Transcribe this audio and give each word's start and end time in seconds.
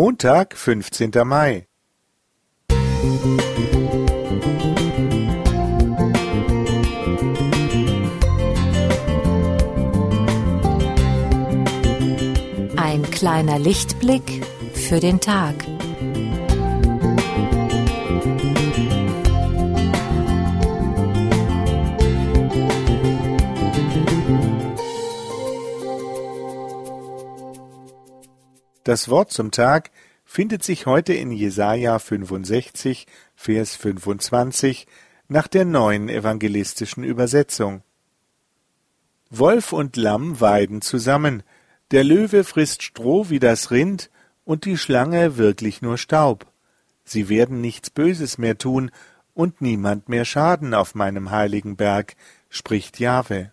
Montag, 0.00 0.56
fünfzehnter 0.56 1.24
Mai. 1.24 1.66
Ein 12.76 13.10
kleiner 13.10 13.58
Lichtblick 13.58 14.46
für 14.72 15.00
den 15.00 15.18
Tag. 15.18 15.56
Das 28.88 29.10
Wort 29.10 29.30
zum 29.30 29.50
Tag 29.50 29.90
findet 30.24 30.64
sich 30.64 30.86
heute 30.86 31.12
in 31.12 31.30
Jesaja 31.30 31.98
65, 31.98 33.06
Vers 33.36 33.76
25 33.76 34.86
nach 35.28 35.46
der 35.46 35.66
neuen 35.66 36.08
evangelistischen 36.08 37.04
Übersetzung. 37.04 37.82
Wolf 39.28 39.74
und 39.74 39.96
Lamm 39.98 40.40
weiden 40.40 40.80
zusammen, 40.80 41.42
der 41.90 42.02
Löwe 42.02 42.44
frisst 42.44 42.82
Stroh 42.82 43.28
wie 43.28 43.40
das 43.40 43.70
Rind 43.70 44.08
und 44.46 44.64
die 44.64 44.78
Schlange 44.78 45.36
wirklich 45.36 45.82
nur 45.82 45.98
Staub. 45.98 46.46
Sie 47.04 47.28
werden 47.28 47.60
nichts 47.60 47.90
Böses 47.90 48.38
mehr 48.38 48.56
tun 48.56 48.90
und 49.34 49.60
niemand 49.60 50.08
mehr 50.08 50.24
Schaden 50.24 50.72
auf 50.72 50.94
meinem 50.94 51.30
heiligen 51.30 51.76
Berg, 51.76 52.16
spricht 52.48 52.98
Jahwe. 53.00 53.52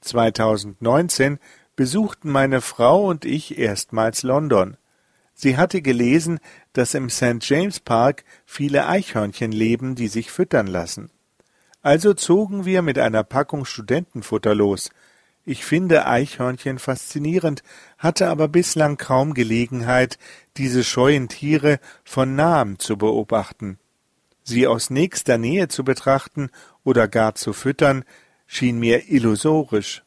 2019 0.00 1.38
besuchten 1.76 2.30
meine 2.30 2.60
Frau 2.60 3.06
und 3.06 3.24
ich 3.24 3.58
erstmals 3.58 4.22
London. 4.22 4.76
Sie 5.34 5.56
hatte 5.56 5.82
gelesen, 5.82 6.38
dass 6.72 6.94
im 6.94 7.10
St. 7.10 7.38
James 7.40 7.80
Park 7.80 8.24
viele 8.46 8.86
Eichhörnchen 8.86 9.52
leben, 9.52 9.96
die 9.96 10.08
sich 10.08 10.30
füttern 10.30 10.68
lassen. 10.68 11.10
Also 11.82 12.14
zogen 12.14 12.64
wir 12.64 12.82
mit 12.82 12.98
einer 12.98 13.24
Packung 13.24 13.64
Studentenfutter 13.64 14.54
los. 14.54 14.90
Ich 15.44 15.64
finde 15.64 16.06
Eichhörnchen 16.06 16.78
faszinierend, 16.78 17.62
hatte 17.98 18.28
aber 18.28 18.48
bislang 18.48 18.96
kaum 18.96 19.34
Gelegenheit, 19.34 20.18
diese 20.56 20.84
scheuen 20.84 21.28
Tiere 21.28 21.80
von 22.02 22.34
nahem 22.36 22.78
zu 22.78 22.96
beobachten. 22.96 23.78
Sie 24.44 24.66
aus 24.66 24.88
nächster 24.88 25.36
Nähe 25.36 25.68
zu 25.68 25.84
betrachten 25.84 26.50
oder 26.84 27.08
gar 27.08 27.34
zu 27.34 27.52
füttern, 27.52 28.04
schien 28.46 28.78
mir 28.78 29.10
illusorisch. 29.10 30.03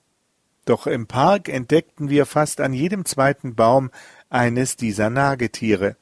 Doch 0.67 0.85
im 0.85 1.07
Park 1.07 1.47
entdeckten 1.47 2.09
wir 2.09 2.25
fast 2.25 2.59
an 2.59 2.73
jedem 2.73 3.05
zweiten 3.05 3.55
Baum 3.55 3.89
eines 4.29 4.75
dieser 4.75 5.09
Nagetiere. 5.09 5.95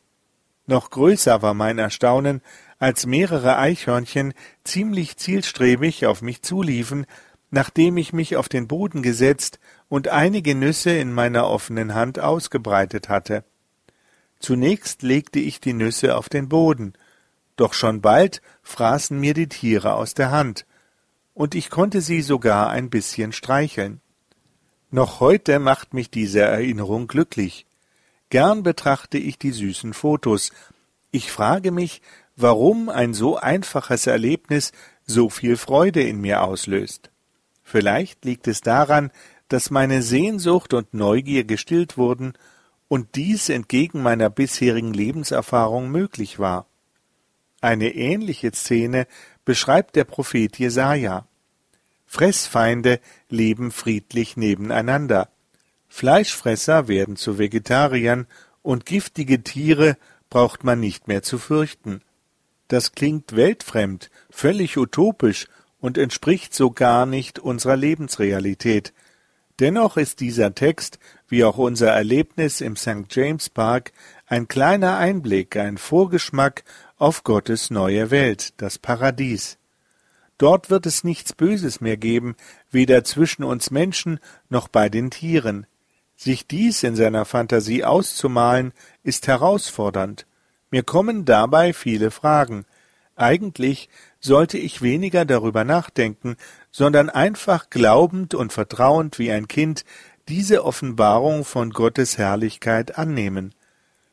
Noch 0.65 0.89
größer 0.89 1.43
war 1.43 1.53
mein 1.53 1.77
Erstaunen, 1.77 2.41
als 2.79 3.05
mehrere 3.05 3.59
Eichhörnchen 3.59 4.33
ziemlich 4.63 5.17
zielstrebig 5.17 6.07
auf 6.07 6.23
mich 6.23 6.41
zuliefen, 6.41 7.05
nachdem 7.51 7.97
ich 7.97 8.11
mich 8.11 8.37
auf 8.37 8.49
den 8.49 8.67
Boden 8.67 9.03
gesetzt 9.03 9.59
und 9.87 10.07
einige 10.07 10.55
Nüsse 10.55 10.97
in 10.97 11.13
meiner 11.13 11.47
offenen 11.47 11.93
Hand 11.93 12.19
ausgebreitet 12.19 13.07
hatte. 13.07 13.43
Zunächst 14.39 15.03
legte 15.03 15.37
ich 15.37 15.61
die 15.61 15.73
Nüsse 15.73 16.17
auf 16.17 16.27
den 16.27 16.49
Boden, 16.49 16.93
doch 17.55 17.73
schon 17.73 18.01
bald 18.01 18.41
fraßen 18.63 19.19
mir 19.19 19.35
die 19.35 19.47
Tiere 19.47 19.93
aus 19.93 20.15
der 20.15 20.31
Hand, 20.31 20.65
und 21.35 21.53
ich 21.53 21.69
konnte 21.69 22.01
sie 22.01 22.23
sogar 22.23 22.71
ein 22.71 22.89
bisschen 22.89 23.31
streicheln. 23.31 24.01
Noch 24.95 25.19
heute 25.19 25.59
macht 25.59 25.93
mich 25.93 26.09
diese 26.09 26.39
Erinnerung 26.39 27.07
glücklich. 27.07 27.65
Gern 28.29 28.63
betrachte 28.63 29.17
ich 29.17 29.37
die 29.37 29.51
süßen 29.51 29.93
Fotos. 29.93 30.53
Ich 31.11 31.33
frage 31.33 31.71
mich, 31.71 32.01
warum 32.37 32.87
ein 32.87 33.13
so 33.13 33.35
einfaches 33.35 34.07
Erlebnis 34.07 34.71
so 35.05 35.29
viel 35.29 35.57
Freude 35.57 36.01
in 36.01 36.21
mir 36.21 36.43
auslöst. 36.43 37.11
Vielleicht 37.61 38.23
liegt 38.23 38.47
es 38.47 38.61
daran, 38.61 39.11
dass 39.49 39.69
meine 39.69 40.01
Sehnsucht 40.01 40.73
und 40.73 40.93
Neugier 40.93 41.43
gestillt 41.43 41.97
wurden 41.97 42.31
und 42.87 43.15
dies 43.15 43.49
entgegen 43.49 44.01
meiner 44.01 44.29
bisherigen 44.29 44.93
Lebenserfahrung 44.93 45.91
möglich 45.91 46.39
war. 46.39 46.67
Eine 47.59 47.93
ähnliche 47.95 48.53
Szene 48.53 49.07
beschreibt 49.43 49.97
der 49.97 50.05
Prophet 50.05 50.57
Jesaja. 50.57 51.27
Fressfeinde 52.15 53.01
leben 53.27 53.71
friedlich 53.71 54.37
nebeneinander. 54.37 55.27
Fleischfresser 55.89 56.87
werden 56.87 57.17
zu 57.17 57.37
Vegetariern 57.39 58.25
und 58.61 58.85
giftige 58.85 59.43
Tiere 59.43 59.97
braucht 60.29 60.63
man 60.63 60.79
nicht 60.79 61.09
mehr 61.09 61.23
zu 61.23 61.37
fürchten. 61.37 61.99
Das 62.69 62.93
klingt 62.93 63.35
weltfremd, 63.35 64.11
völlig 64.29 64.77
utopisch 64.77 65.47
und 65.81 65.97
entspricht 65.97 66.55
so 66.55 66.71
gar 66.71 67.05
nicht 67.05 67.37
unserer 67.37 67.75
Lebensrealität. 67.75 68.93
Dennoch 69.59 69.97
ist 69.97 70.21
dieser 70.21 70.55
Text, 70.55 70.99
wie 71.27 71.43
auch 71.43 71.57
unser 71.57 71.91
Erlebnis 71.91 72.61
im 72.61 72.77
St. 72.77 73.07
James 73.09 73.49
Park, 73.49 73.91
ein 74.25 74.47
kleiner 74.47 74.97
Einblick, 74.99 75.57
ein 75.57 75.77
Vorgeschmack 75.77 76.63
auf 76.95 77.25
Gottes 77.25 77.71
neue 77.71 78.09
Welt, 78.09 78.53
das 78.55 78.79
Paradies. 78.79 79.57
Dort 80.37 80.69
wird 80.69 80.85
es 80.85 81.03
nichts 81.03 81.33
Böses 81.33 81.79
mehr 81.79 81.97
geben, 81.97 82.35
weder 82.69 83.03
zwischen 83.03 83.43
uns 83.43 83.71
Menschen 83.71 84.19
noch 84.49 84.67
bei 84.67 84.89
den 84.89 85.09
Tieren. 85.11 85.65
Sich 86.15 86.47
dies 86.47 86.83
in 86.83 86.95
seiner 86.95 87.25
Fantasie 87.25 87.83
auszumalen, 87.83 88.73
ist 89.03 89.27
herausfordernd. 89.27 90.25
Mir 90.71 90.83
kommen 90.83 91.25
dabei 91.25 91.73
viele 91.73 92.11
Fragen. 92.11 92.65
Eigentlich 93.15 93.89
sollte 94.19 94.57
ich 94.57 94.81
weniger 94.81 95.23
darüber 95.23 95.63
nachdenken, 95.63 96.35
sondern 96.71 97.09
einfach 97.09 97.69
glaubend 97.69 98.33
und 98.33 98.51
vertrauend 98.51 99.19
wie 99.19 99.31
ein 99.31 99.47
Kind 99.47 99.85
diese 100.27 100.65
Offenbarung 100.65 101.45
von 101.45 101.69
Gottes 101.69 102.17
Herrlichkeit 102.17 102.97
annehmen. 102.97 103.53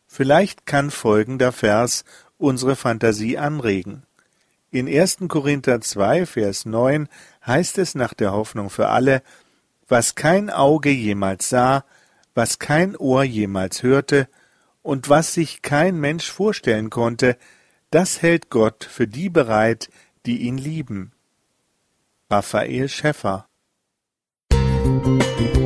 Vielleicht 0.06 0.66
kann 0.66 0.91
folgender 0.91 1.53
Vers 1.53 2.05
unsere 2.37 2.77
Fantasie 2.77 3.38
anregen. 3.38 4.05
In 4.75 4.88
1. 4.88 5.19
Korinther 5.28 5.83
2, 5.83 6.25
Vers 6.25 6.65
9 6.65 7.06
heißt 7.47 7.77
es 7.77 7.94
nach 7.94 8.15
der 8.15 8.33
Hoffnung 8.33 8.71
für 8.71 8.88
alle, 8.88 9.22
was 9.87 10.15
kein 10.15 10.49
Auge 10.49 10.88
jemals 10.88 11.50
sah, 11.50 11.84
was 12.34 12.59
kein 12.59 12.97
Ohr 12.97 13.22
jemals 13.22 13.82
hörte 13.82 14.28
und 14.81 15.11
was 15.11 15.34
sich 15.34 15.61
kein 15.61 16.00
Mensch 16.00 16.31
vorstellen 16.31 16.88
konnte, 16.88 17.37
das 17.91 18.22
hält 18.22 18.49
Gott 18.49 18.84
für 18.84 19.06
die 19.06 19.28
bereit, 19.28 19.91
die 20.25 20.38
ihn 20.38 20.56
lieben. 20.56 21.12
Raphael 22.31 22.88
Schäffer 22.88 23.47
Musik 24.50 25.62